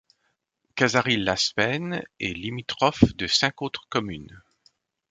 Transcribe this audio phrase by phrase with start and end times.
[0.73, 4.41] Cazarilh-Laspènes est limitrophe de cinq autres communes.